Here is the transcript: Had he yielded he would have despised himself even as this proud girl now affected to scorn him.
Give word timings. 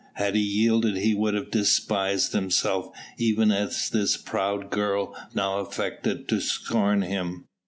Had 0.15 0.33
he 0.33 0.41
yielded 0.41 0.97
he 0.97 1.13
would 1.13 1.35
have 1.35 1.51
despised 1.51 2.33
himself 2.33 2.89
even 3.19 3.51
as 3.51 3.87
this 3.87 4.17
proud 4.17 4.71
girl 4.71 5.15
now 5.35 5.59
affected 5.59 6.27
to 6.29 6.41
scorn 6.41 7.03
him. 7.03 7.45